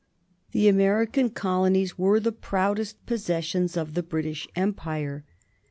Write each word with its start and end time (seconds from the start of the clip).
The 0.51 0.67
American 0.67 1.29
colonies 1.29 1.95
were 1.95 2.19
the 2.19 2.31
proudest 2.31 3.05
possessions 3.05 3.77
of 3.77 3.93
the 3.93 4.01
British 4.01 4.47
Empire. 4.55 5.23